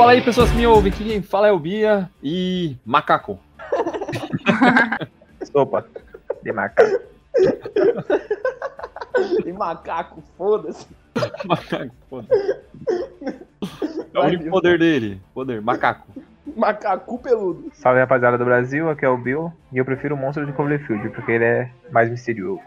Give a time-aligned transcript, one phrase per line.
[0.00, 0.90] Fala aí, pessoas que me ouvem.
[0.90, 3.38] Aqui quem fala é o Bia e Macaco.
[5.52, 5.86] Sopa
[6.42, 7.02] de macaco.
[9.44, 10.86] E macaco, foda-se.
[11.44, 12.28] Macaco, foda.
[14.14, 15.20] É o único poder dele.
[15.34, 16.08] Poder, macaco.
[16.56, 17.70] Macaco peludo.
[17.74, 19.52] Salve rapaziada do Brasil, aqui é o Bill.
[19.70, 22.62] E eu prefiro o monstro de Cloverfield, porque ele é mais misterioso.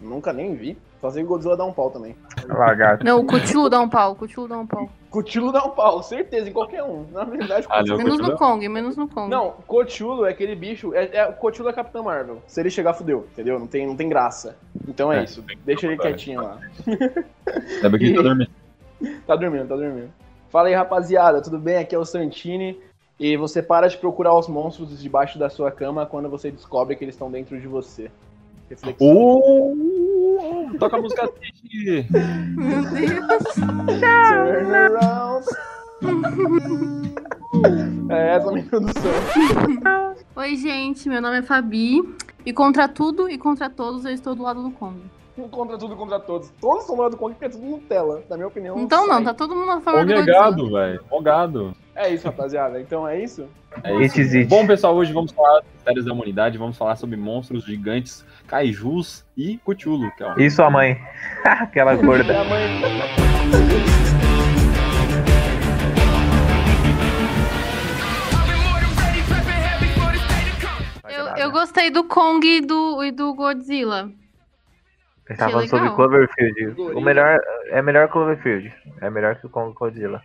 [0.00, 0.78] Nunca nem vi.
[1.04, 2.16] Só sei que o Godzilla dá um pau também.
[2.48, 3.04] Lagarto.
[3.04, 4.88] Não, o Cthulhu dá um pau, o Cthulhu dá um pau.
[5.10, 7.04] Cthulhu dá um pau, certeza, em qualquer um.
[7.12, 7.98] Na verdade, Ah, Cthulhu...
[7.98, 8.04] não.
[8.04, 8.36] Menos no?
[8.38, 9.28] Kong, menos no Kong.
[9.28, 10.94] Não, Cthulhu é aquele bicho.
[10.94, 12.40] É, é, Cthulhu é Capitão Marvel.
[12.46, 13.58] Se ele chegar, fudeu, entendeu?
[13.58, 14.56] Não tem, não tem graça.
[14.88, 15.44] Então é, É, isso.
[15.62, 16.58] Deixa ele quietinho lá.
[17.82, 18.50] Sabe que ele tá dormindo.
[19.26, 20.10] Tá dormindo, tá dormindo.
[20.48, 21.76] Fala aí, rapaziada, tudo bem?
[21.76, 22.80] Aqui é o Santini.
[23.20, 27.04] E você para de procurar os monstros debaixo da sua cama quando você descobre que
[27.04, 28.10] eles estão dentro de você.
[28.70, 29.06] Reflexão.
[29.06, 29.74] Oh,
[30.78, 32.06] toca a música triste.
[32.56, 33.54] Meu Deus.
[34.00, 35.46] Turn around.
[38.10, 39.12] é essa a minha introdução.
[40.36, 42.02] Oi, gente, meu nome é Fabi.
[42.44, 45.00] E contra tudo e contra todos, eu estou do lado do Kong.
[45.50, 46.50] Contra tudo, contra todos.
[46.60, 48.22] Todos estão do lado do Kong porque é tudo Nutella.
[48.28, 48.78] Na minha opinião.
[48.78, 49.24] Então não, sai.
[49.24, 50.36] tá todo mundo a favor do Godzilla.
[50.36, 51.04] Fogado, velho.
[51.08, 51.76] Fogado.
[51.96, 52.80] É isso, rapaziada.
[52.80, 53.48] Então é isso?
[53.84, 54.20] É isso.
[54.20, 54.44] it.
[54.46, 56.58] Bom, pessoal, hoje vamos falar dos mistérios da humanidade.
[56.58, 59.60] Vamos falar sobre monstros gigantes, kaijus e.
[59.64, 61.00] Que é E sua mãe?
[61.44, 62.34] Aquela gorda.
[71.08, 74.10] Eu, eu gostei do Kong e do, e do Godzilla.
[75.28, 75.96] Ele tava falando sobre legal.
[75.96, 76.80] Cloverfield.
[76.96, 78.74] O melhor é melhor Cloverfield.
[79.00, 80.20] É melhor que o Kong Godzilla.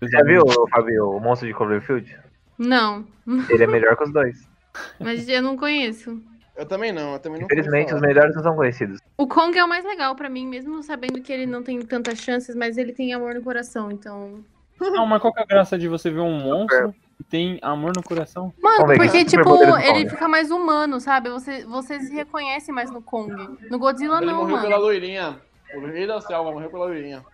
[0.00, 2.18] Você já viu, Fabio, o monstro de Cloverfield?
[2.58, 3.04] Não,
[3.48, 4.48] Ele é melhor que os dois.
[5.00, 6.20] mas eu não conheço.
[6.56, 8.98] Eu também não, eu também não Infelizmente, os melhores não são conhecidos.
[9.16, 12.18] O Kong é o mais legal pra mim, mesmo sabendo que ele não tem tantas
[12.18, 14.42] chances, mas ele tem amor no coração, então.
[14.80, 17.92] Não, mas qual que é a graça de você ver um monstro que tem amor
[17.96, 18.52] no coração?
[18.60, 21.30] Mano, porque, é o tipo, ele fica mais humano, sabe?
[21.30, 23.34] Você, você se reconhece mais no Kong.
[23.70, 24.68] No Godzilla Ele não, morreu mano.
[24.68, 25.40] pela loirinha.
[25.74, 27.24] O rei da selva morreu pela loirinha.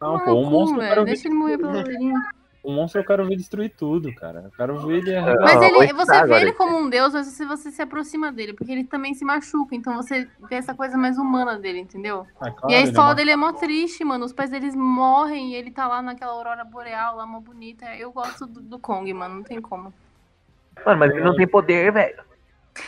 [0.00, 0.88] Não, pô, um cu, monstro eu velho.
[0.88, 1.10] quero ver.
[1.12, 1.84] Deixa ele morrer pela.
[2.64, 4.42] Um monstro eu quero ver destruir tudo, cara.
[4.46, 5.20] Eu quero ver ele É.
[5.22, 8.54] Mas Não, ele, você vê ele como um deus, mas você, você se aproxima dele,
[8.54, 12.26] porque ele também se machuca, então você vê essa coisa mais humana dele, entendeu?
[12.40, 14.24] Ah, claro, e a é história dele é mó triste, mano.
[14.24, 17.86] Os pais deles morrem e ele tá lá naquela aurora boreal, lá mó bonita.
[17.94, 19.94] Eu gosto do, do Kong, mano, não tem como.
[20.84, 22.20] Mano, mas ele não tem poder, velho.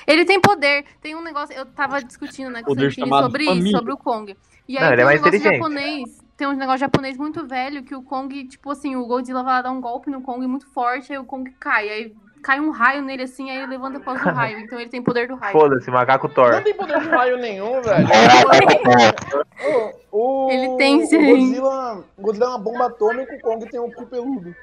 [0.09, 0.85] Ele tem poder.
[1.01, 1.55] Tem um negócio.
[1.55, 3.69] Eu tava discutindo, né, com o Santini sobre família.
[3.69, 4.37] isso, sobre o Kong.
[4.67, 6.28] E aí Não, ele tem é um mais negócio japonês.
[6.39, 9.63] Tem um negócio japonês muito velho que o Kong, tipo assim, o Godzilla vai lá
[9.63, 11.89] dar um golpe no Kong muito forte, aí o Kong cai.
[11.89, 14.61] Aí cai um raio nele assim, aí ele levanta por causa do raio.
[14.61, 15.51] Então ele tem poder do raio.
[15.53, 16.63] Foda-se, macaco Não Thor.
[16.63, 18.07] tem poder de raio nenhum, velho.
[20.13, 21.27] O, o- Ele tem, o sim.
[21.27, 24.55] Godzilla, o Godzilla é uma bomba atômica, o Kong tem um cu peludo.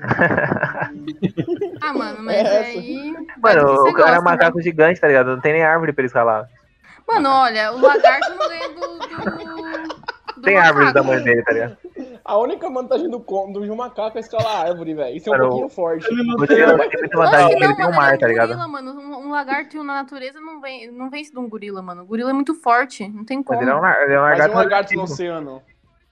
[1.82, 3.12] Ah, mano, mas É aí.
[3.12, 4.30] do Mano, o cara é um né?
[4.30, 5.26] macaco gigante, tá ligado?
[5.34, 6.48] Não tem nem árvore pra ele escalar.
[7.06, 8.80] Mano, olha, o lagarto não ganha do.
[8.80, 8.98] do,
[9.96, 10.01] do
[10.42, 10.68] Tem macaco.
[10.78, 11.76] árvore da mãe dele, tá ligado?
[12.24, 15.16] A única vantagem do, Kong, do de um macaco é escalar a árvore, velho.
[15.16, 16.06] Isso é um pouquinho forte.
[16.08, 17.88] Ele não O tem Godzilla tem muita Lógico vantagem que que ele não, tem um
[17.92, 18.48] é mar, tá ligado?
[18.48, 18.92] gorila, mano.
[18.92, 22.02] Um, um lagarto na natureza não, vem, não vence de um gorila, mano.
[22.02, 23.58] O gorila é muito forte, não tem como.
[23.58, 25.62] Mas ele é um, ele é um Mas lagarto um lagarto no oceano.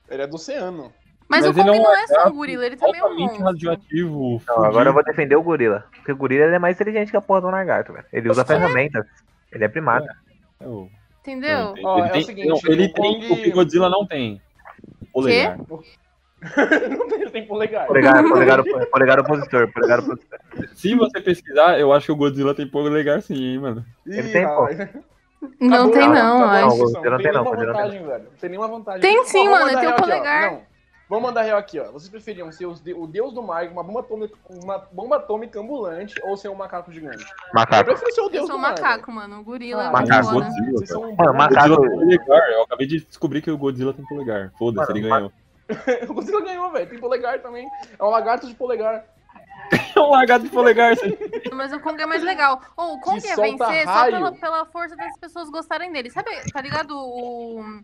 [0.09, 0.93] Ele é do oceano.
[1.29, 3.05] Mas, Mas o ele Kong é um não é só um gorila, ele também é
[3.05, 3.45] um monstro.
[3.45, 4.43] radioativo.
[4.49, 5.85] Não, agora eu vou defender o gorila.
[5.93, 8.05] Porque o gorila ele é mais inteligente que a porra do lagarto, velho.
[8.13, 9.07] Ele usa ferramentas.
[9.53, 10.13] Ele é primata.
[10.59, 11.00] fudido.
[11.21, 11.75] Entendeu?
[11.77, 14.41] Ele Ó, é o tem- seguinte, não, ele o tem o que Godzilla não tem.
[15.13, 15.59] Polegar.
[15.69, 17.87] não tem, ele tem polegar.
[17.87, 20.39] Polegar, polegar, polegar opositor, polegar opositor.
[20.75, 23.85] Se você pesquisar, eu acho que o Godzilla tem polegar sim, hein, mano.
[24.07, 24.69] Ele Ih, tem, pô.
[25.61, 26.77] Não Acabou, tem não, acho.
[26.77, 27.45] Não, não tem não, nenhuma não tem não.
[27.45, 28.25] vantagem, velho.
[28.25, 29.01] Não tem nenhuma vantagem.
[29.01, 30.53] Tem sim, mano, tem o polegar.
[30.53, 30.63] Não.
[31.11, 31.91] Vamos mandar real aqui, ó.
[31.91, 35.59] Vocês preferiam ser os de- o deus do mar, uma bomba atômica, uma bomba atômica
[35.59, 37.25] ambulante, ou ser um macaco gigante?
[37.25, 37.85] Eu Macaco.
[37.87, 38.71] prefiro ser o Eu deus sou do um mar.
[38.71, 39.41] macaco, mano.
[39.41, 40.31] O gorila Ah, é macaco.
[40.31, 40.49] foda.
[40.49, 40.73] velho.
[40.73, 41.69] Vocês são um Mano, O macaco.
[41.69, 42.51] Godzilla tem polegar.
[42.53, 44.53] Eu acabei de descobrir que o Godzilla tem polegar.
[44.57, 45.33] Foda-se, ele ganhou.
[46.09, 46.89] O Godzilla ganhou, velho.
[46.89, 47.69] Tem polegar também.
[47.99, 49.05] É um lagarto de polegar.
[49.97, 50.95] É um lagarto de polegar.
[51.53, 52.61] Mas o Kong é mais legal.
[52.77, 54.13] Ou o Kong ia vencer só raio.
[54.13, 56.09] pela, pela força das pessoas gostarem dele.
[56.11, 57.81] Sabe, tá ligado o.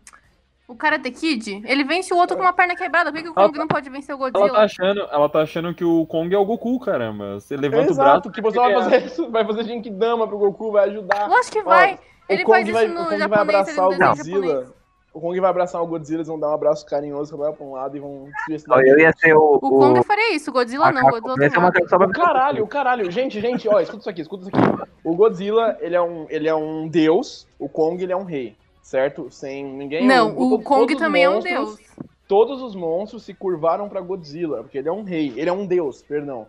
[0.67, 1.61] O Karate Kid?
[1.65, 3.09] Ele vence o outro com uma perna quebrada.
[3.09, 4.53] Por que, que o Ela Kong tá- não pode vencer o Ela Godzilla?
[4.57, 7.39] tá, achando, ela tá achando que o Kong é o Goku, caramba.
[7.39, 8.29] Você levanta o braço.
[8.31, 11.29] Que você vai fazer, vai fazer Genkidama pro Goku, vai ajudar.
[11.29, 11.97] Lógico que Ó, vai.
[12.27, 14.47] Ele o Kong faz vai, isso no o Kong vai japonês, ele abraçar o Godzilla.
[14.47, 14.77] japonês.
[15.13, 17.71] O Kong vai abraçar o Godzilla, eles vão dar um abraço carinhoso, vai pra um
[17.71, 18.27] lado e vão
[18.69, 18.79] a Ó.
[18.81, 19.55] Eu ia ser o.
[19.55, 21.01] O Kong faria isso, o Godzilla não.
[21.01, 21.21] O macaco.
[21.29, 23.09] Godzilla Eu ia ser O caralho, o caralho.
[23.09, 24.89] Gente, gente, ó, escuta isso aqui, escuta isso aqui.
[25.03, 28.55] O Godzilla, ele é um, ele é um deus, o Kong, ele é um rei,
[28.87, 29.29] certo?
[29.29, 30.07] Sem ninguém...
[30.07, 31.77] Não, todo- o Kong também é um deus.
[32.27, 35.65] todos os monstros se curvaram pra Godzilla, porque ele é um rei, ele é um
[35.65, 36.47] deus, perdão.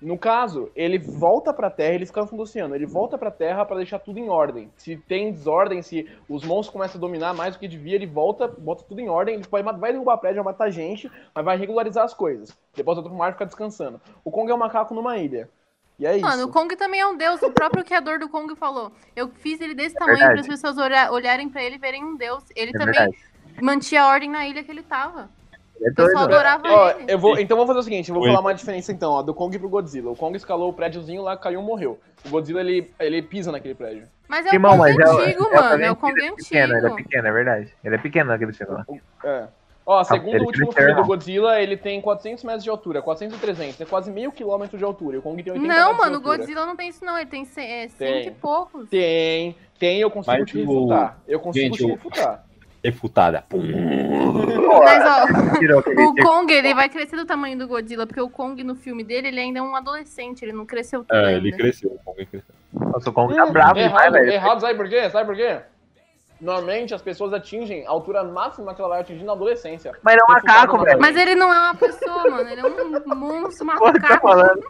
[0.00, 3.98] No caso, ele volta pra Terra, ele fica oceano, ele volta pra Terra pra deixar
[3.98, 4.70] tudo em ordem.
[4.76, 8.48] Se tem desordem, se os monstros começam a dominar mais do que devia, ele volta,
[8.48, 12.04] bota tudo em ordem, ele vai, vai derrubar prédio, vai matar gente, mas vai regularizar
[12.04, 12.50] as coisas.
[12.74, 14.00] Depois volta pro mar e fica descansando.
[14.24, 15.48] O Kong é um macaco numa ilha.
[15.98, 16.26] E é isso.
[16.26, 17.40] Mano, o Kong também é um deus.
[17.42, 18.90] O próprio criador do Kong falou.
[19.14, 22.16] Eu fiz ele desse tamanho para as pessoas olha- olharem pra ele e verem um
[22.16, 22.42] deus.
[22.56, 23.16] Ele É também verdade.
[23.62, 25.28] mantinha a ordem na ilha que ele tava.
[25.80, 26.34] É O pessoal né?
[26.34, 27.12] adorava Ó, ele.
[27.12, 28.30] eu vou, então vou fazer o seguinte, eu vou Oi.
[28.30, 30.10] falar uma diferença então, ó, do Kong pro Godzilla.
[30.10, 32.00] O Kong escalou o prédiozinho lá, caiu e morreu.
[32.24, 34.08] O Godzilla, ele, ele pisa naquele prédio.
[34.28, 35.84] Mas é o Irmão, Kong é antigo, é mano.
[35.84, 36.96] É o Kong Kong Ele é pequeno, ele é antigo.
[36.96, 37.74] pequeno, é verdade.
[37.84, 38.86] Ele é pequeno naquele lá.
[39.24, 39.48] É.
[39.86, 41.04] Ó, segundo ele o último filme do.
[41.04, 44.84] Godzilla, ele tem 400 metros de altura, 400 e 300, é quase meio quilômetro de
[44.84, 45.16] altura.
[45.16, 46.20] E o Kong tem 80 Não, mano, o.
[46.22, 47.18] Godzilla não tem isso, não.
[47.18, 48.26] Ele tem ce- é, cento Tem.
[48.28, 48.88] e poucos.
[48.88, 51.18] Tem, tem, eu consigo Mas te refutar.
[51.28, 52.44] Eu consigo Gente, te refutar.
[52.82, 53.44] Refutada.
[53.52, 55.24] Mas, ó,
[56.10, 59.28] o Kong, ele vai crescer do tamanho do Godzilla, porque o Kong no filme dele,
[59.28, 61.32] ele ainda é um adolescente, ele não cresceu tudo É, ainda.
[61.48, 61.90] ele cresceu.
[61.90, 62.54] o Kong cresceu.
[62.72, 64.32] Nossa, o Kong tá Hum, bravo demais, errado, velho.
[64.32, 65.10] errado, sabe por quê?
[65.10, 65.60] Sabe por quê?
[66.40, 69.92] Normalmente as pessoas atingem a altura máxima que ela vai atingir na adolescência.
[70.02, 71.00] Mas ele é um macaco, velho.
[71.00, 72.48] Mas ele não é uma pessoa, mano.
[72.48, 74.28] Ele é um monstro Porra, tá macaco.
[74.28, 74.62] falando?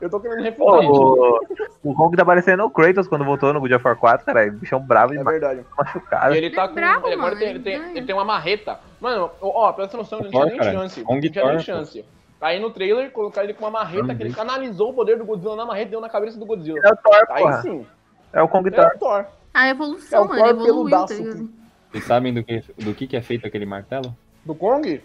[0.00, 1.38] Eu tô querendo refutar, o,
[1.84, 4.50] o Kong tá parecendo o Kratos quando voltou no God of War 4, cara.
[4.50, 5.64] Bichão bravo É demais, verdade.
[5.76, 6.34] machucado.
[6.34, 6.74] E ele tá Ele é com.
[6.74, 8.78] brabo, ele, agora mano, tem, ele, tem, ele tem uma marreta.
[9.00, 11.02] Mano, ó, presta noção, ele não tinha nem chance.
[11.02, 12.04] Kong Não tinha nem chance.
[12.40, 15.56] Aí no trailer colocaram ele com uma marreta que ele canalizou o poder do Godzilla
[15.56, 16.78] na marreta e deu na cabeça do Godzilla.
[16.84, 17.62] É o Thor, Aí porra.
[17.62, 17.86] sim.
[18.32, 18.92] É o Kong É Thor.
[18.94, 19.26] o Thor.
[19.58, 20.40] A É evolução, o mano.
[20.40, 21.50] Thor Evoluiu, tá ligado?
[21.90, 24.16] Vocês sabem do que, do que, que é feito aquele martelo?
[24.44, 25.00] Do Kong?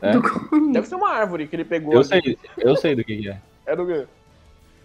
[0.00, 0.12] É?
[0.12, 0.72] Do Kong.
[0.72, 1.92] Deve ser uma árvore que ele pegou.
[1.92, 3.40] Eu sei, eu sei do que, que é.
[3.66, 4.06] É do quê?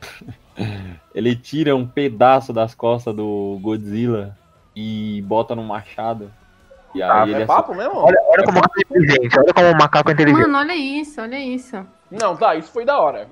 [1.15, 4.36] Ele tira um pedaço das costas do Godzilla
[4.75, 6.31] e bota no machado.
[6.95, 7.95] E aí Ah, ele É é papo mesmo?
[7.95, 10.41] Olha, olha como é inteligente, olha como o macaco é inteligente.
[10.41, 11.86] Mano, olha isso, olha isso.
[12.12, 13.27] Não, tá, isso foi da hora.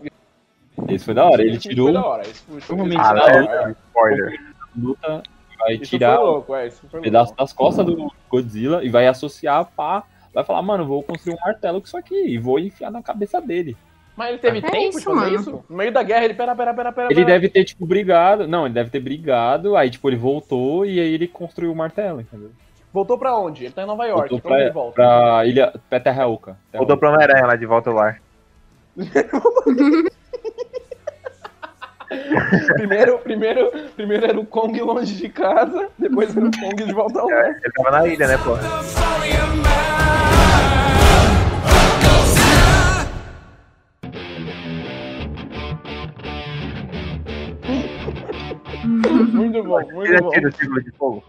[0.89, 1.41] Isso foi da hora.
[1.41, 2.23] Ele Isso tirou Foi da hora.
[2.27, 3.75] Isso foi, isso foi Ah, da é, hora.
[3.87, 4.39] spoiler.
[4.75, 5.23] luta
[5.57, 6.67] vai Isso tirar um louco, é.
[6.67, 7.43] Isso foi pedaço louco.
[7.43, 10.03] das costas do Godzilla e vai associar pá.
[10.33, 13.41] Vai falar, mano, vou construir um martelo com isso aqui e vou enfiar na cabeça
[13.41, 13.75] dele.
[14.15, 15.35] Mas ele teve É tempo isso, de fazer mano.
[15.35, 15.63] isso?
[15.69, 17.07] No meio da guerra, ele, pera, pera, pera, pera.
[17.07, 17.27] Ele pera.
[17.27, 18.47] deve ter, tipo, brigado.
[18.47, 22.21] Não, ele deve ter brigado, aí, tipo, ele voltou e aí ele construiu o martelo,
[22.21, 22.49] entendeu?
[22.91, 23.65] Voltou pra onde?
[23.65, 24.29] Ele tá em Nova York.
[24.29, 24.93] Voltou pra onde ele pra, volta?
[24.95, 25.73] pra ilha.
[25.89, 26.57] pra Terra Oca.
[26.71, 26.97] Terra Voltou Oca.
[26.99, 28.21] pro Homem-Aranha lá de volta ao lar.
[32.75, 37.19] Primeiro, primeiro, primeiro era o Kong longe de casa, depois era o Kong de volta
[37.19, 37.49] ao lar.
[37.49, 38.57] Ele tava na ilha, né, pô?
[48.85, 50.29] Muito bom, muito bom.
[50.29, 51.23] o Círculo de Fogo.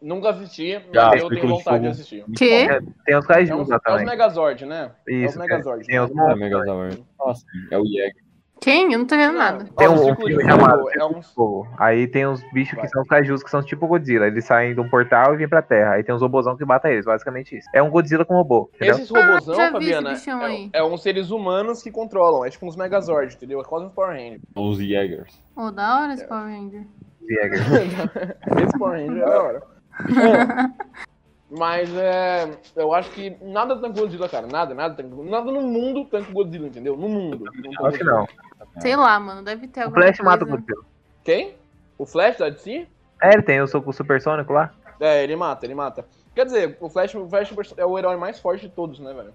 [0.00, 1.88] Nunca assisti, mas Já, eu tenho de vontade de Fogo.
[1.88, 2.24] assistir.
[2.36, 2.66] Que?
[3.06, 4.06] Tem- os É kaijus os, lá é os também.
[4.06, 4.90] Megazord, né?
[5.06, 5.86] Isso, é os Megazord.
[5.86, 6.34] tem os É.
[6.34, 7.04] Megazord.
[7.18, 8.12] Nossa, é o Jäger.
[8.62, 8.92] Quem?
[8.92, 9.64] Eu não tô vendo nada.
[9.76, 11.20] Tem um, um filme chamado é um...
[11.20, 11.66] Fogo.
[11.76, 14.28] Aí tem uns bichos que são os kaijus, que são tipo Godzilla.
[14.28, 15.94] Eles saem de um portal e vêm pra terra.
[15.94, 17.68] Aí tem uns robôzão que batem eles, basicamente isso.
[17.74, 18.94] É um Godzilla com robô, entendeu?
[18.94, 22.44] Esses robôzão, Ah, já vi Fabiana, esse é, é uns seres humanos que controlam.
[22.44, 23.60] É tipo uns Megazord, entendeu?
[23.60, 24.42] É quase uns Power Rangers.
[24.54, 25.40] Os Jägers.
[25.56, 26.14] Ô, da hora É.
[26.14, 26.86] esse Power Ranger.
[27.28, 28.36] Jäger.
[28.64, 29.62] Esse Power Ranger é da hora.
[30.08, 31.02] É.
[31.58, 32.50] Mas é.
[32.74, 34.46] Eu acho que nada tanca Godzilla, cara.
[34.46, 35.14] Nada, nada tanca.
[35.22, 36.96] Nada no mundo tanca Godzilla, entendeu?
[36.96, 37.44] No mundo.
[37.54, 38.26] Não Acho que não.
[38.80, 40.30] Sei lá, mano, deve ter O alguma Flash coisa.
[40.30, 40.82] mata o Godzilla.
[41.24, 41.54] Quem?
[41.98, 42.86] O Flash da DC?
[43.22, 44.72] É, ele tem o soco supersônico lá.
[44.98, 46.04] É, ele mata, ele mata.
[46.34, 49.32] Quer dizer, o Flash, o Flash é o herói mais forte de todos, né, velho?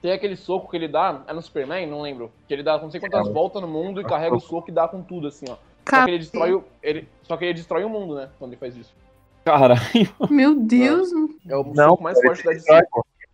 [0.00, 2.30] Tem aquele soco que ele dá, é no Superman, não lembro.
[2.46, 3.32] Que ele dá não sei quantas É.
[3.32, 5.56] voltas no mundo e carrega o soco e dá com tudo, assim, ó.
[5.88, 6.64] Só que ele destrói o.
[6.82, 8.28] Ele, só que ele destrói o mundo, né?
[8.38, 8.94] Quando ele faz isso.
[9.44, 9.80] Caralho.
[10.30, 11.10] Meu Deus.
[11.48, 12.72] É o Não, soco mais forte da DC.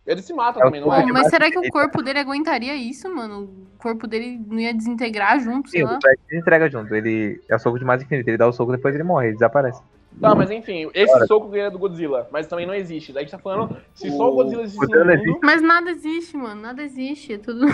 [0.05, 1.05] Ele se mata É o também, não é?
[1.05, 3.43] Mas será que o corpo dele aguentaria isso, mano?
[3.75, 5.93] O corpo dele não ia desintegrar junto, sei Sim, lá?
[6.03, 6.93] o ele entrega junto.
[6.93, 8.27] Ele é o soco de mais infinito.
[8.27, 9.81] Ele dá o soco depois ele morre, ele desaparece.
[10.21, 13.11] Tá, mas enfim, esse soco ganha do Godzilla, mas também não existe.
[13.11, 15.27] Daí a gente tá falando, se só o O Godzilla existe Godzilla no existe.
[15.29, 16.61] mundo, Mas nada existe, mano.
[16.61, 17.33] Nada existe.
[17.33, 17.65] É tudo.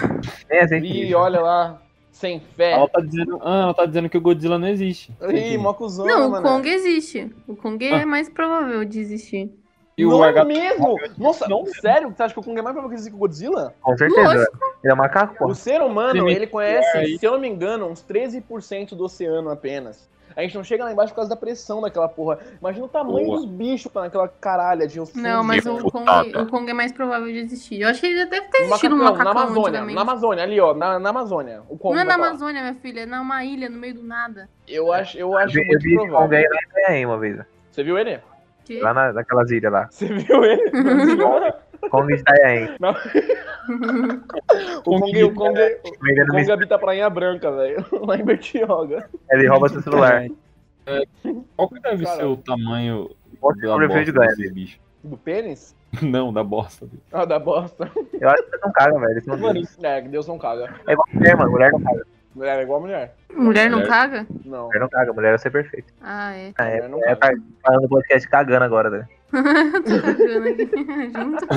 [0.83, 1.81] E olha lá,
[2.12, 2.71] sem fé.
[2.74, 5.12] Ela tá dizendo, ah, ela tá dizendo que o Godzilla não existe.
[5.33, 6.48] Ih, mó cuzona, Não, o mano.
[6.48, 7.29] Kong existe.
[7.48, 8.05] O Kong é Ah.
[8.05, 9.51] mais provável de existir.
[10.01, 10.44] E o não H...
[10.46, 10.96] mesmo?
[11.18, 12.10] Nossa, Não sério?
[12.15, 13.74] Você acha que o Kong é mais provável que existe que o Godzilla?
[13.82, 14.22] Com certeza.
[14.34, 14.58] Lógico.
[14.84, 15.48] Ele é macaco, pô.
[15.48, 19.03] O ser humano, Primeiro- ele conhece, É, se eu não me engano, uns 13% do
[19.06, 20.08] oceano apenas.
[20.36, 22.38] A gente não chega lá embaixo por causa da pressão daquela porra.
[22.62, 23.38] Imagina o tamanho Boa.
[23.38, 25.27] dos bichos que naquela caralha de oceano.
[25.27, 25.77] Não, mas o.
[25.91, 27.82] Kong, o Kong é mais provável de existir.
[27.82, 30.62] Eu acho que ele já deve ter existido um macacão, na Amazônia, na Amazônia, ali
[30.62, 31.62] ó, na, na Amazônia.
[31.68, 32.13] O Kong Não é na.
[32.13, 34.48] Amazônia, minha filha, é numa ilha, no meio do nada.
[34.68, 36.50] Eu acho, eu Eu acho vi, eu muito vi esse Kong provável.
[36.88, 37.39] aí uma vez.
[37.72, 38.20] Você viu ele?
[38.69, 38.79] Que?
[38.81, 39.88] Lá na, naquelas ilhas lá.
[39.89, 40.69] Você viu ele?
[41.89, 42.69] Kong Itanhaém.
[44.85, 47.83] O Kong, o Kong, o Vendendo Kong habita a Prainha Branca, velho.
[47.91, 49.09] Lá em Bertioga.
[49.31, 50.27] Ele rouba seu celular.
[51.55, 53.09] Qual que deve Cara, ser o tamanho
[53.41, 54.79] da o bosta desse bicho?
[55.03, 55.75] Do pênis?
[56.01, 56.88] Não, da bosta.
[57.11, 57.91] Ah, da bosta.
[58.19, 59.39] Eu acho que você não caga, velho.
[59.39, 60.75] Mano, é, Deus não caga.
[60.88, 61.51] É igual mulher, mano.
[61.51, 62.05] Mulher não caga.
[62.36, 63.15] Mulher é igual a mulher.
[63.33, 63.89] Mulher não Mulher.
[63.89, 64.27] caga?
[64.45, 64.65] Não.
[64.67, 65.13] Mulher não caga.
[65.13, 65.93] Mulher é ser perfeito.
[66.01, 66.53] Ah, é.
[66.57, 67.31] Ah, é, Mulher é, tá
[67.63, 69.07] falando podcast cagando agora, né?
[69.31, 70.65] Tô cagando aqui
[71.13, 71.48] junto.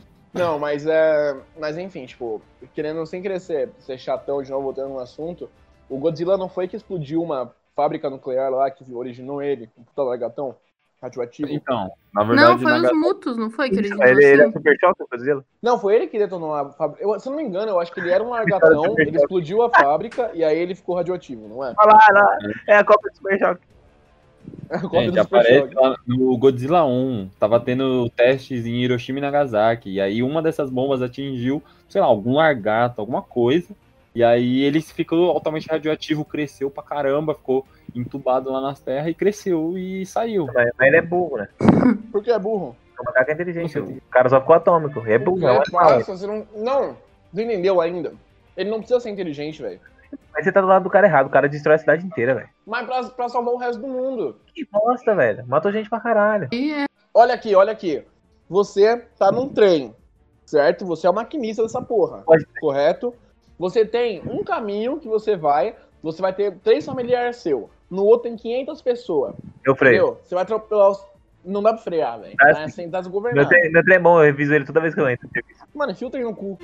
[0.32, 1.36] Não, mas é.
[1.58, 2.40] Mas enfim, tipo,
[2.74, 5.50] querendo sem querer ser, chatão de novo, voltando no assunto,
[5.88, 10.02] o Godzilla não foi que explodiu uma fábrica nuclear lá que originou ele, um puta
[10.02, 10.54] lagartão
[11.02, 11.48] radioativo.
[11.50, 14.52] Então, na verdade, Não, foi na os mutos, não foi que eles Ele, ele é
[14.52, 15.44] super choque, o Godzilla?
[15.62, 17.02] Não, foi ele que detonou a fábrica.
[17.02, 18.30] Eu- se eu não me engano, eu acho que ele era um
[18.84, 21.74] largatão, ele explodiu a fábrica e aí ele ficou radioativo, não é?
[21.76, 22.38] Olha lá, olha lá.
[22.66, 23.58] É a Copa do Super.
[24.70, 29.18] A cópia Gente, do Super aparece lá no Godzilla 1, tava tendo testes em Hiroshima
[29.18, 33.68] e Nagasaki, e aí uma dessas bombas atingiu, sei lá, algum largato, alguma coisa,
[34.20, 39.14] e aí ele ficou altamente radioativo, cresceu pra caramba, ficou entubado lá nas terras e
[39.14, 40.44] cresceu e saiu.
[40.52, 41.48] Mas, mas ele é burro, né?
[42.12, 42.76] Porque é burro.
[43.00, 43.78] O macaco é inteligente.
[43.78, 45.00] O cara só ficou atômico.
[45.06, 46.46] É burro, é É, passa, você não.
[46.54, 46.96] Não,
[47.32, 48.12] não entendeu ainda.
[48.54, 49.80] Ele não precisa ser inteligente, velho.
[50.34, 51.28] Mas você tá do lado do cara errado.
[51.28, 52.48] O cara destrói a cidade inteira, velho.
[52.66, 54.36] Mas pra, pra salvar o resto do mundo.
[54.54, 55.46] Que bosta, velho.
[55.46, 56.50] Matou gente pra caralho.
[56.52, 56.84] É.
[57.14, 58.04] Olha aqui, olha aqui.
[58.50, 59.96] Você tá num trem,
[60.44, 60.84] certo?
[60.84, 63.14] Você é o maquinista dessa porra, Pode correto?
[63.60, 67.68] Você tem um caminho que você vai, você vai ter três familiares seu.
[67.90, 69.34] No outro tem 500 pessoas,
[69.66, 69.96] Eu freio.
[69.96, 70.20] entendeu?
[70.22, 71.06] Você vai atropelar os...
[71.44, 72.34] Não dá pra frear, velho.
[72.40, 72.74] Ah, Tá sim.
[72.74, 73.48] sem tá Meu desgovernado.
[73.50, 75.28] trem, meu trem é bom, eu reviso ele toda vez que eu entro.
[75.74, 76.56] Mano, enfia o trem no cu.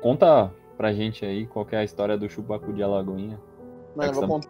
[0.00, 3.40] Conta pra gente aí qual que é a história do chupacu de Alagoinha
[3.94, 4.48] Mano, eu vou contar.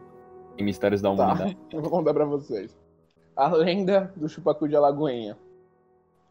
[0.56, 1.58] e Mistérios da Tá, Humanidade.
[1.72, 2.76] eu vou contar pra vocês.
[3.36, 5.38] A lenda do Chupacu de Alagoinha.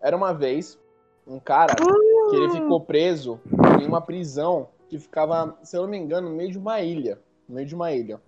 [0.01, 0.79] Era uma vez
[1.25, 3.39] um cara que ele ficou preso
[3.81, 7.19] em uma prisão que ficava, se eu não me engano, no meio de uma ilha.
[7.47, 8.21] No meio de uma ilha.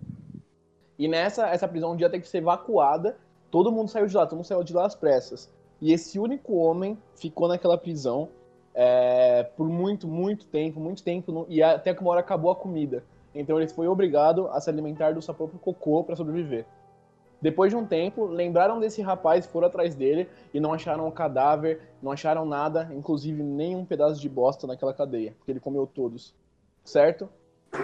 [0.98, 3.16] E nessa, essa prisão um dia tem que ser evacuada.
[3.50, 5.50] Todo mundo saiu de lá, todo mundo saiu de lá às pressas.
[5.80, 8.28] E esse único homem ficou naquela prisão
[8.74, 13.04] é, por muito, muito tempo, muito tempo, e até que uma hora acabou a comida.
[13.34, 16.66] Então ele foi obrigado a se alimentar do seu próprio cocô para sobreviver.
[17.44, 21.78] Depois de um tempo, lembraram desse rapaz, foram atrás dele e não acharam o cadáver,
[22.02, 26.34] não acharam nada, inclusive nenhum pedaço de bosta naquela cadeia, porque ele comeu todos.
[26.82, 27.28] Certo?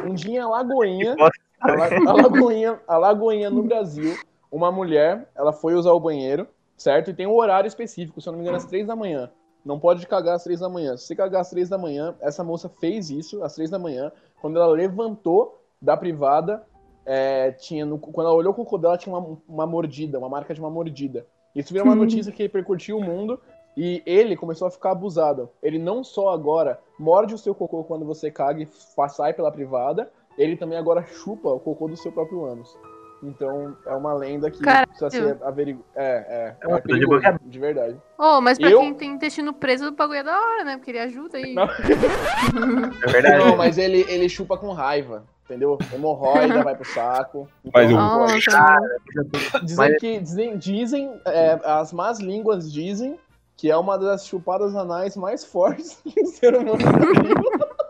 [0.07, 1.15] Um dia em Alagoinha,
[1.61, 4.17] a, La- a Lagoinha, a Lagoinha no Brasil,
[4.51, 7.11] uma mulher, ela foi usar o banheiro, certo?
[7.11, 9.31] E tem um horário específico, se eu não me engano, às três da manhã.
[9.63, 10.97] Não pode cagar às três da manhã.
[10.97, 14.11] Se você cagar às três da manhã, essa moça fez isso às três da manhã.
[14.41, 16.63] Quando ela levantou da privada,
[17.07, 20.53] é, tinha no- quando ela olhou o cocô dela, tinha uma, uma mordida, uma marca
[20.55, 21.27] de uma mordida.
[21.55, 23.41] Isso virou uma notícia que repercutiu o mundo
[23.77, 25.51] e ele começou a ficar abusado.
[25.63, 28.69] Ele não só agora morde o seu cocô quando você caga e
[29.09, 32.77] sai pela privada, ele também agora chupa o cocô do seu próprio ânus.
[33.23, 34.87] Então é uma lenda que Caralho.
[34.89, 35.87] precisa ser averiguada.
[35.95, 37.97] É, é, É uma é de perigoso, boca- de verdade.
[38.19, 40.77] Oh, mas pra Eu- quem tem intestino preso, o bagulho é da hora, né?
[40.77, 41.53] Porque ele ajuda aí.
[41.55, 41.67] Não.
[43.07, 43.45] É verdade.
[43.45, 45.77] Não, mas ele, ele chupa com raiva, entendeu?
[45.93, 47.49] Hemorroida vai pro saco.
[47.65, 53.19] Então, Faz um- Nossa, Dizem Mas- que dizem, dizem é, as más línguas dizem
[53.57, 56.79] que é uma das chupadas anais mais fortes que o ser humano.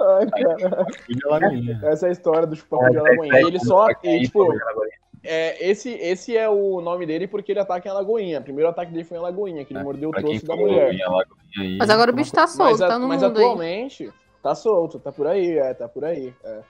[0.00, 0.86] Ai, cara.
[1.92, 3.34] Essa é a história do chupacu É, de Alagoinha.
[3.36, 4.56] é, ele só, é, e, é, tipo, é,
[5.24, 8.40] é, esse, esse é o nome dele porque ele ataca em Alagoinha.
[8.40, 10.94] O primeiro ataque dele foi em Alagoinha, que ele mordeu o troço da mulher.
[11.02, 11.76] Alagoinha.
[11.78, 14.10] Mas agora o bicho tá solto, mas, tá no mas mundo aí.
[14.42, 16.34] Tá solto, tá por aí, é, tá por aí.
[16.44, 16.62] é.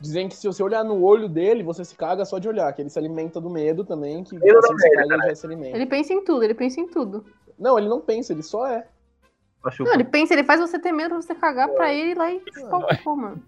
[0.00, 2.82] Dizem que se você olhar no olho dele, você se caga só de olhar, que
[2.82, 5.28] ele se alimenta do medo também, que Eu assim não que você vejo, caga, ele
[5.28, 5.76] já se alimenta.
[5.76, 7.24] Ele pensa em tudo, ele pensa em tudo.
[7.56, 8.88] Não, ele não pensa, ele só é.
[9.78, 12.32] Não, ele pensa, ele faz você ter medo pra você cagar pra ele ir lá
[12.32, 13.40] e cocô, mano.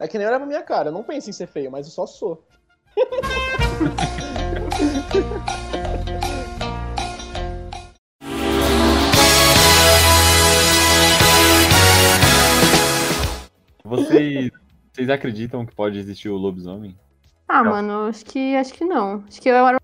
[0.00, 1.92] É que nem olha pra minha cara, eu não penso em ser feio, mas eu
[1.92, 2.42] só sou.
[13.96, 14.50] Vocês,
[14.92, 16.96] vocês acreditam que pode existir o lobisomem?
[17.48, 17.70] Ah, Não.
[17.72, 19.22] mano, acho que acho que não.
[19.28, 19.78] Acho que eu era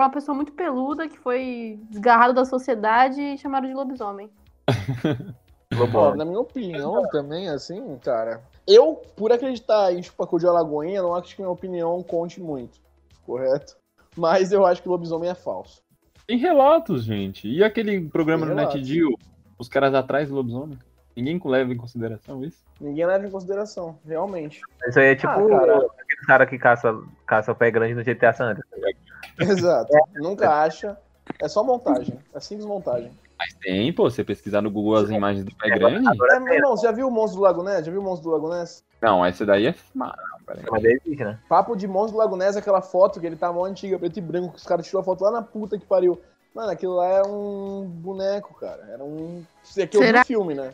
[0.00, 4.30] uma pessoa muito peluda que foi desgarrada da sociedade e chamaram de lobisomem.
[6.16, 8.42] Na minha opinião também, assim, cara.
[8.66, 12.78] Eu, por acreditar em Chupacu de Alagoinha, não acho que minha opinião conte muito.
[13.26, 13.76] Correto?
[14.16, 15.82] Mas eu acho que o lobisomem é falso.
[16.26, 17.48] Tem relatos, gente.
[17.48, 18.80] E aquele programa Tem no relatos.
[18.80, 19.18] NetGeo?
[19.58, 20.78] Os caras atrás do lobisomem?
[21.16, 22.58] Ninguém leva em consideração isso?
[22.80, 24.60] Ninguém leva em consideração, realmente.
[24.88, 25.76] Isso aí é tipo Ah, cara.
[25.76, 28.96] aquele cara que caça, caça o pé grande no GTA San Andreas.
[29.38, 29.92] Exato.
[30.14, 30.98] Nunca acha.
[31.40, 32.18] É só montagem.
[32.34, 33.10] É simples montagem.
[33.38, 36.06] Mas tem, pô, você pesquisar no Google as imagens do pé grande.
[36.06, 37.84] Agora É, meu irmão, você já viu o Monstro do Lago Ness?
[37.86, 38.84] Já viu o Monstro do Lago Ness?
[39.00, 39.74] Não, essa daí é.
[39.94, 40.14] Mano,
[40.46, 40.64] peraí.
[40.70, 41.38] Mas daí existe, né?
[41.48, 44.22] Papo de Monstro do Lago Ness, aquela foto que ele tá mó antiga, preto e
[44.22, 46.20] branco, que os caras tiraram a foto lá na puta que pariu.
[46.54, 48.86] Mano, aquilo lá era um boneco, cara.
[48.90, 49.42] Era um.
[49.76, 50.20] É que eu vi Será?
[50.20, 50.72] um filme, né?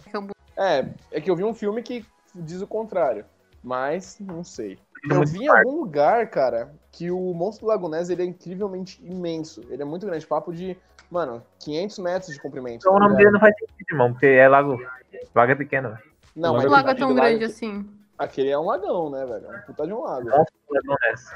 [0.57, 3.25] É É, é que eu vi um filme que diz o contrário.
[3.63, 4.79] Mas, não sei.
[5.11, 8.27] É Eu vi em algum lugar, cara, que o Monstro do Lago Ness, ele é
[8.27, 9.65] incrivelmente imenso.
[9.71, 10.27] Ele é muito grande.
[10.27, 10.77] Papo de,
[11.11, 12.77] mano, 500 metros de comprimento.
[12.87, 13.19] Então o tá nome ligado?
[13.25, 14.79] dele não faz sentido, irmão, porque é lago.
[15.35, 16.03] Lago é pequeno, velho.
[16.37, 17.89] Não, O mas O lago é tão lá- grande assim.
[18.21, 19.47] Aquele é um lagão, né, velho?
[19.47, 20.29] É um puta de um lago.
[20.31, 20.45] É.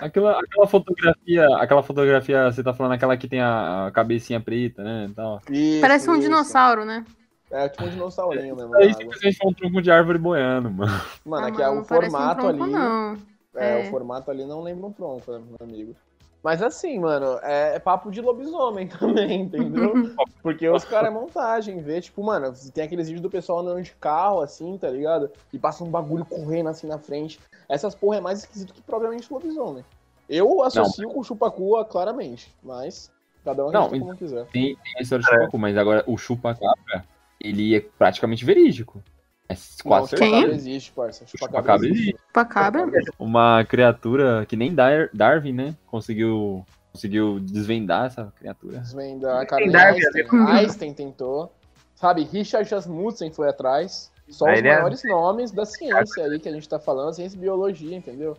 [0.00, 4.84] Aquela, aquela fotografia, aquela fotografia, você tá falando aquela que tem a, a cabecinha preta,
[4.84, 5.06] né?
[5.10, 5.40] e Tal.
[5.50, 6.22] Isso, Parece um isso.
[6.22, 7.02] dinossauro, né?
[7.50, 8.74] É tipo um dinossaurinho mesmo.
[8.76, 9.02] Aí na água.
[9.02, 10.92] simplesmente foi um tronco de árvore boiando, mano.
[11.24, 12.72] Mano, Ah, é que é mano, o parece um formato tronco, ali.
[12.72, 13.18] Não.
[13.56, 13.86] É, É.
[13.86, 15.96] o formato ali não lembra um tronco, né, meu amigo.
[16.44, 19.94] Mas assim, mano, é, é papo de lobisomem também, entendeu?
[20.42, 23.92] Porque os caras é montagem, vê, tipo, mano, tem aqueles vídeos do pessoal andando de
[23.92, 25.30] carro, assim, tá ligado?
[25.50, 27.40] E passa um bagulho correndo assim na frente.
[27.66, 29.82] Essas porra é mais esquisito que propriamente lobisomem.
[30.28, 33.10] Eu associo com chupacu claramente, mas
[33.42, 34.44] cada um Não, como quiser.
[34.48, 37.06] Tem, tem a história do chupacu, mas agora o chupa-cabra,
[37.40, 39.02] ele é praticamente verídico.
[39.48, 40.54] É quase Não, certeza.
[40.54, 41.24] existe, parça.
[41.26, 42.16] Chupacabra existe.
[42.26, 42.86] Chupacabra?
[43.18, 45.74] Uma criatura que nem Dar- Darwin, né?
[45.86, 48.78] Conseguiu, conseguiu desvendar essa criatura.
[48.78, 50.24] Desvenda a Tem Carmen Darwin, Einstein.
[50.24, 50.50] né?
[50.60, 51.52] Einstein tentou.
[51.94, 54.10] Sabe, Richard Rasmussen foi atrás.
[54.30, 57.36] Só Aí os é- maiores nomes da ciência aí que a gente tá falando, ciência
[57.36, 58.36] e biologia, entendeu?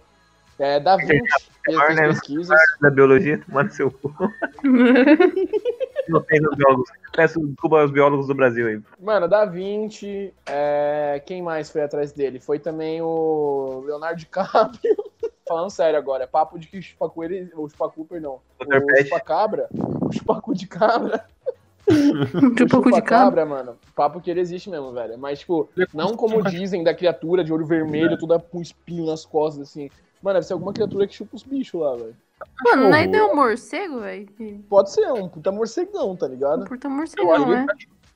[0.58, 1.14] É, Da Vinci,
[1.68, 2.08] ele maior, fez né?
[2.08, 2.60] pesquisas.
[2.82, 4.12] Da biologia, manda seu cu.
[6.10, 6.90] Não tem os biólogos.
[7.14, 8.82] Peço desculpa aos biólogos do Brasil aí.
[9.00, 12.40] Mano, Da Vinci, é, quem mais foi atrás dele?
[12.40, 14.96] Foi também o Leonardo DiCaprio.
[15.48, 18.78] Falando sério agora, é papo de que o chupacu, ele, o chupacu, perdão, Dr.
[18.78, 19.04] o Pet.
[19.04, 19.70] chupacabra,
[20.02, 21.24] o chupacu de cabra,
[21.88, 22.82] Chupacu de cabra.
[22.82, 25.20] chupacabra, mano, papo que ele existe mesmo, velho.
[25.20, 29.70] Mas, tipo, não como dizem da criatura de olho vermelho, toda com espinho nas costas,
[29.70, 29.88] assim.
[30.20, 32.16] Mano, deve ser alguma criatura que chupa os bichos lá, velho.
[32.64, 33.04] Mano, não é Horror.
[33.08, 34.28] ideia um morcego, velho?
[34.70, 36.62] Pode ser um puta morcegão, tá ligado?
[36.64, 37.66] Um puta morcegão, né?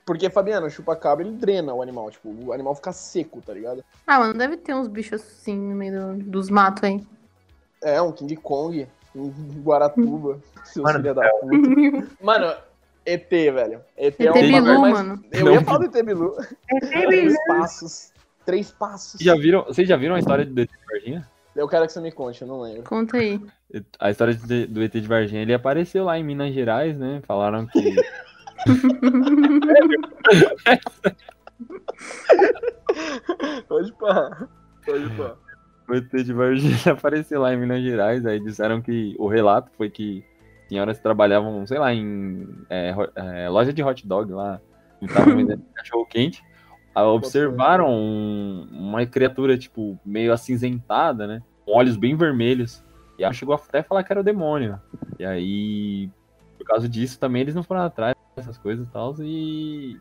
[0.05, 2.09] Porque, Fabiano, o chupacabra, ele drena o animal.
[2.09, 3.83] Tipo, o animal fica seco, tá ligado?
[4.07, 7.05] Ah, mano, deve ter uns bichos assim no meio do- dos matos aí.
[7.83, 9.29] É, um King Kong, um
[9.61, 12.07] Guaratuba, seus Mano, filha da puta.
[12.21, 12.53] Mano,
[13.05, 13.81] ET, velho.
[13.95, 15.23] ET, é ET um Bilu, bagulho mais- mano.
[15.31, 15.53] Eu Não.
[15.53, 16.35] ia falar do ET Bilu.
[16.89, 18.11] Três passos.
[18.45, 19.11] Três passos.
[19.11, 21.29] Vocês já viram, vocês já viram a história do ET de Varginha?
[21.55, 22.83] Eu quero que você me conte, eu não lembro.
[22.83, 23.39] Conta aí.
[23.99, 27.21] A história de- do ET de Varginha, ele apareceu lá em Minas Gerais, né?
[27.25, 27.95] Falaram que
[33.67, 34.47] Pode pá.
[34.85, 35.35] Pode pá.
[35.87, 39.89] o ET de Varginha apareceu lá em Minas Gerais, aí disseram que o relato foi
[39.89, 40.23] que
[40.67, 44.59] senhoras trabalhavam, sei lá, em é, é, loja de hot dog lá,
[45.01, 46.43] e estavam vendendo cachorro quente,
[46.95, 51.41] observaram um- uma criatura, tipo, meio acinzentada, né?
[51.65, 52.83] Com olhos bem vermelhos.
[53.17, 54.79] E ela chegou até a falar que era o demônio.
[55.19, 56.09] E aí,
[56.57, 59.13] por causa disso, também eles não foram atrás dessas coisas e tal.
[59.19, 59.97] E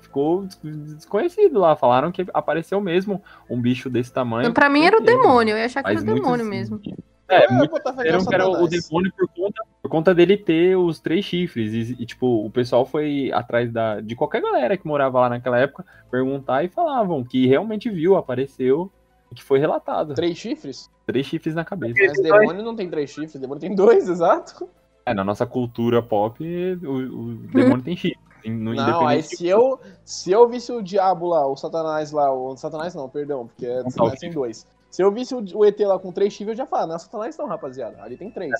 [0.00, 1.76] ficou des- desconhecido lá.
[1.76, 4.52] Falaram que apareceu mesmo um bicho desse tamanho.
[4.52, 6.80] pra mim era o demônio, eu ia achar que era o muitos- demônio mesmo.
[7.28, 9.28] É, Eu muitos vou botar fé que é o disseram que era o demônio por
[9.28, 11.72] conta, por conta dele ter os três chifres.
[11.72, 15.58] E, e, tipo, o pessoal foi atrás da, de qualquer galera que morava lá naquela
[15.58, 18.90] época perguntar e falavam que realmente viu, apareceu
[19.30, 20.14] e que foi relatado.
[20.14, 20.90] Três chifres?
[21.06, 21.94] Três chifres na cabeça.
[21.98, 24.68] Mas demônio não tem três chifres, demônio tem dois, exato.
[25.04, 26.44] É, na nossa cultura pop,
[26.84, 28.18] o, o demônio tem chifre.
[28.44, 32.32] No, Não, aí independente se eu, se eu visse o diabo lá, o satanás lá,
[32.32, 34.66] o satanás não, perdão, porque é tá satanás o tem dois.
[34.92, 36.98] Se eu visse o, o ET lá com três chifres, eu já falava, não é
[36.98, 38.52] satanás não, rapaziada, ali tem três.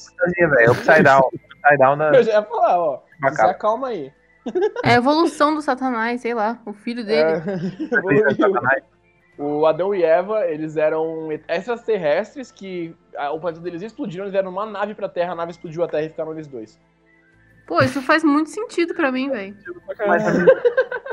[0.49, 0.73] Velho.
[0.73, 1.29] Upside down.
[1.29, 2.07] Upside down na.
[2.11, 4.11] Eu já ia falar, ó, se você acalma aí.
[4.83, 7.31] É a evolução do satanás, sei lá, o filho dele.
[7.31, 7.93] É,
[9.39, 14.51] o Adão e Eva, eles eram extraterrestres que a- o planeta deles explodiram, eles deram
[14.51, 16.79] uma nave pra Terra, a nave explodiu a Terra e ficaram eles dois.
[17.67, 19.57] Pô, isso faz muito sentido pra mim, velho.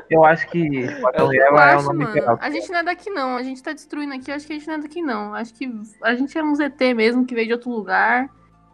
[0.10, 2.38] Eu acho que Eu Eva é o acho, nome mano.
[2.42, 3.36] A gente não é daqui, não.
[3.36, 5.34] A gente tá destruindo aqui, eu acho que a gente não é daqui, não.
[5.36, 8.30] Acho que a gente é um ZT mesmo, que veio de outro lugar.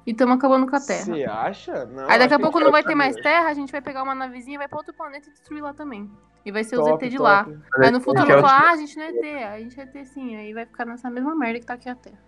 [0.07, 1.03] E estamos acabando com a Terra.
[1.03, 1.85] Você acha?
[1.85, 3.15] Não, Aí daqui acho a pouco não vai ter mais.
[3.15, 6.09] Terra, a gente vai pegar uma navezinha, vai pra outro planeta e destruir lá também.
[6.45, 7.23] E vai ser o Top, ZT de top.
[7.27, 7.47] lá.
[7.79, 9.59] Aí no futuro é vai o- falar, ah, a gente não é ET, aí a
[9.59, 10.35] gente é ET sim.
[10.37, 12.19] Aí vai ficar nessa mesma merda que tá aqui a Terra.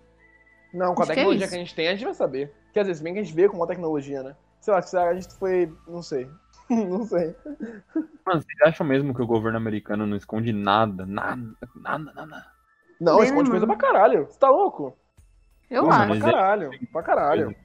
[0.74, 2.52] Não, com a Acho que é tecnologia que, a gente tem, a gente vai saber.
[2.74, 4.36] Quer dizer, se bem que a gente vê com a tecnologia, né?
[4.68, 5.74] Sei lá, se a gente foi.
[5.88, 6.30] Não sei.
[6.70, 7.34] não sei.
[8.26, 11.06] Mano, vocês acham mesmo que o governo americano não esconde nada?
[11.06, 12.46] Nada, nada, nada.
[13.00, 14.26] Não, Bem, esconde coisa pra caralho.
[14.26, 14.98] Você tá louco?
[15.70, 16.08] Eu Pô, acho.
[16.08, 17.56] Pra é- caralho, pra caralho.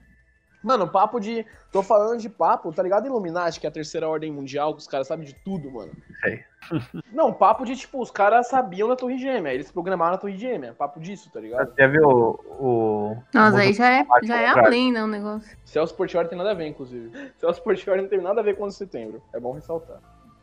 [0.62, 1.44] Mano, papo de.
[1.72, 3.08] Tô falando de papo, tá ligado?
[3.08, 5.90] Illuminati, que é a terceira ordem mundial, que os caras sabem de tudo, mano.
[6.20, 6.44] Sei.
[7.12, 10.72] Não, papo de tipo, os caras sabiam da Torre Gêmea, eles programaram a Torre Gêmea.
[10.72, 11.72] Papo disso, tá ligado?
[11.76, 12.40] Já viu o.
[12.58, 15.56] o Nossa, aí já é, já é além, né, o negócio.
[15.64, 17.10] Celso Portioli tem nada a ver, inclusive.
[17.38, 19.22] Celso Portioli não tem nada a ver com o 11 de setembro.
[19.32, 19.98] É bom ressaltar.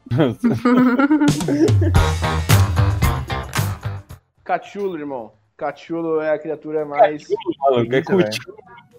[4.44, 5.32] Cachulo, irmão.
[5.56, 7.28] Cachulo é a criatura mais.
[7.28, 7.38] Que é.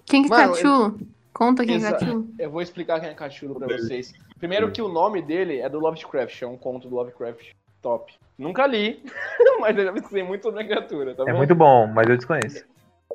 [0.06, 1.00] Quem que é Cachulo?
[1.32, 2.28] Conta quem é Cachulo.
[2.38, 4.12] Eu vou explicar quem é Cachulo pra vocês.
[4.40, 7.50] Primeiro que o nome dele é do Lovecraft, é um conto do Lovecraft
[7.82, 8.12] top.
[8.36, 9.04] Nunca li,
[9.60, 11.36] mas eu já pensei muito sobre a criatura, tá É bom?
[11.38, 12.64] muito bom, mas eu desconheço.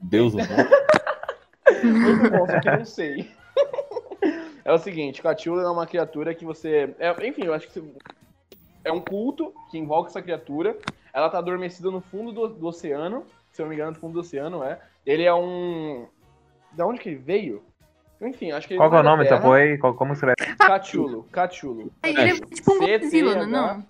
[0.01, 0.45] Deus, né?
[1.83, 3.29] Muito bom, só que eu não sei.
[4.65, 6.95] É o seguinte, Cthulhu é uma criatura que você.
[6.97, 7.83] é- enfim, eu acho que
[8.83, 10.75] é um culto que invoca essa criatura.
[11.13, 13.27] Ela tá adormecida no fundo do, do oceano.
[13.51, 14.81] Se eu não me engano, no fundo do oceano, é.
[15.05, 16.07] Ele é um.
[16.71, 17.63] Da onde que ele veio?
[18.21, 19.41] Enfim, acho que ele Qual que é o nome dessa Terra.
[19.45, 19.77] porra aí?
[19.77, 20.35] Qual- Como escreve?
[20.57, 21.91] Cthulhu, Cthulhu.
[22.03, 22.79] Ele é tipo um.
[22.79, 23.85] Godzilla, não?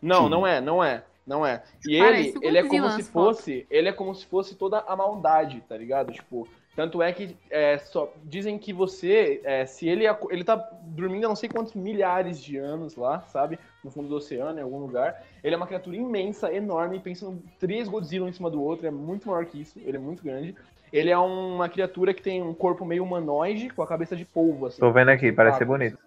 [0.00, 1.62] Não, não é, não é, não é.
[1.86, 3.38] E Parece ele, ele é como se fotos.
[3.38, 6.12] fosse, ele é como se fosse toda a maldade, tá ligado?
[6.12, 11.24] Tipo, tanto é que é, só dizem que você, é, se ele ele tá dormindo
[11.24, 14.78] há não sei quantos milhares de anos lá, sabe, no fundo do oceano, em algum
[14.78, 15.20] lugar.
[15.42, 19.28] Ele é uma criatura imensa, enorme, pensando três Godzilla em cima do outro, é muito
[19.28, 20.54] maior que isso, ele é muito grande.
[20.92, 24.66] Ele é uma criatura que tem um corpo meio humanoide, com a cabeça de polvo,
[24.66, 24.80] assim.
[24.80, 25.98] Tô vendo aqui, parece ser bonito.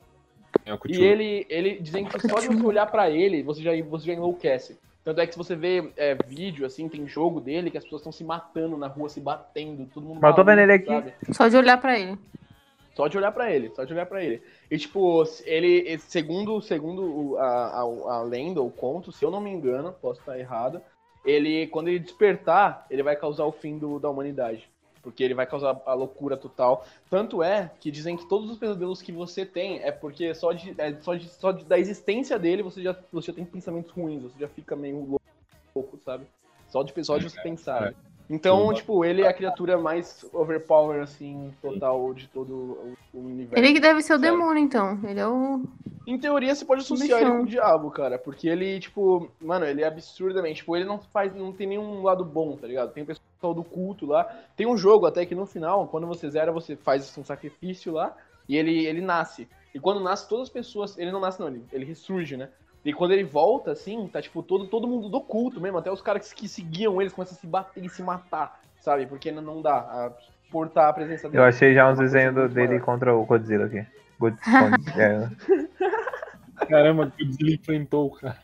[0.66, 4.08] É E ele, ele dizem que só de você olhar pra ele, você já, você
[4.08, 4.78] já enlouquece.
[5.04, 8.02] Tanto é que se você vê é, vídeo, assim, tem jogo dele que as pessoas
[8.02, 10.86] estão se matando na rua, se batendo, todo mundo Mas eu tô vendo ele aqui.
[10.86, 11.14] sabe?
[11.32, 12.18] Só de olhar pra ele.
[12.96, 14.44] Só de olhar pra ele, só de olhar pra ele.
[14.70, 19.50] E, tipo, ele, segundo, segundo a, a, a lenda, o conto, se eu não me
[19.50, 20.82] engano, posso estar errado,
[21.26, 24.70] ele, quando ele despertar, ele vai causar o fim do, da humanidade.
[25.02, 26.86] Porque ele vai causar a loucura total.
[27.10, 30.76] Tanto é que dizem que todos os pesadelos que você tem é porque só, de,
[30.78, 34.22] é só, de, só de- da existência dele você já, você já tem pensamentos ruins,
[34.22, 35.18] você já fica meio
[35.76, 36.26] louco, sabe?
[36.70, 37.82] Só de, só de você pensar.
[37.82, 37.94] né?
[38.30, 38.76] Então, Sim.
[38.76, 43.58] tipo, ele é a criatura mais overpower, assim, total de todo o- universo.
[43.62, 44.38] Ele que deve ser o Sério.
[44.38, 44.98] demônio, então.
[45.04, 45.64] Ele é o.
[46.08, 48.18] Em teoria, você pode associar ele com o diabo, cara.
[48.18, 50.58] Porque ele, tipo, mano, ele é absurdamente.
[50.60, 51.36] Tipo, ele não faz.
[51.36, 52.94] Não tem nenhum lado bom, tá ligado?
[52.94, 53.06] Tem o
[53.42, 54.24] pessoal do culto lá.
[54.56, 58.16] Tem um jogo até que no final, quando você zera, você faz um sacrifício lá
[58.48, 59.50] e ele, ele nasce.
[59.74, 60.98] E quando nasce, todas as pessoas.
[60.98, 62.50] Ele não nasce, não, ele, ele ressurge, né?
[62.86, 66.02] E quando ele volta, assim, tá tipo todo, todo mundo do culto mesmo, até os
[66.02, 69.06] caras que seguiam eles começam a se bater e se matar, sabe?
[69.08, 70.12] Porque não- não dá a
[70.46, 71.42] suportar a presença dele.
[71.42, 72.82] Eu achei já uns coisa desenhos dele maior.
[72.86, 73.86] contra o Godzilla aqui.
[74.20, 78.38] God- God- é, Caramba, o Godzilla enfrentou o cara.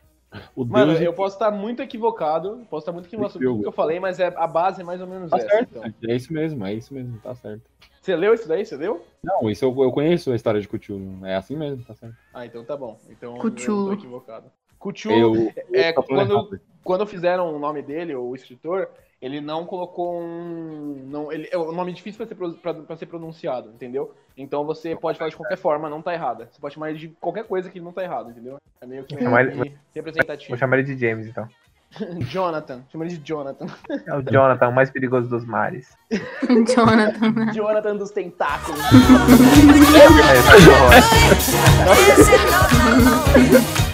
[0.55, 3.67] O Mano, Deus eu posso estar muito equivocado, posso estar muito equivocado sobre tudo que
[3.67, 5.47] eu falei, mas é, a base é mais ou menos Tá essa.
[5.47, 5.91] certo, Então.
[6.09, 7.63] é isso mesmo, é isso mesmo, tá certo.
[8.01, 8.65] Você leu isso daí?
[8.65, 9.05] Você leu?
[9.23, 12.15] Não, isso eu, eu conheço a história de Cthulhu, é assim mesmo, tá certo.
[12.33, 12.97] Ah, então tá bom.
[13.09, 13.77] Então eu Cthulhu.
[13.79, 14.45] não tô equivocado.
[14.79, 16.61] Cthulhu, Eu, é, eu falando quando- errado.
[16.83, 18.89] quando fizeram o nome dele, o escritor,
[19.21, 21.03] ele não colocou um.
[21.07, 24.13] Não, ele, é um nome difícil pra ser, pra, pra ser pronunciado, entendeu?
[24.37, 26.47] Então você pode falar de qualquer forma, não tá errada.
[26.51, 28.57] Você pode chamar ele de qualquer coisa que não tá errado, entendeu?
[28.79, 30.49] É meio que, Vou chamar meio ele- representativo.
[30.49, 31.47] Vou chamar ele de James, então.
[32.29, 32.83] Jonathan.
[32.91, 33.65] Chama ele de Jonathan.
[33.89, 35.97] É o Jonathan, o mais perigoso dos mares.
[36.75, 37.51] Jonathan.
[37.53, 38.79] Jonathan dos tentáculos.
[43.83, 43.86] É,